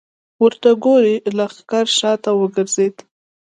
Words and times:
ورته 0.43 0.69
وګورئ! 0.73 1.15
لښکر 1.37 1.85
شاته 1.97 2.31
وګرځېد. 2.39 2.95